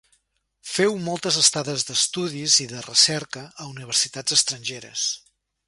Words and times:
Féu 0.69 0.95
moltes 1.07 1.37
estades 1.41 1.85
d'estudis 1.89 2.57
i 2.65 2.67
de 2.73 2.81
recerca 2.87 3.45
a 3.67 3.71
universitats 3.75 4.39
estrangeres. 4.41 5.07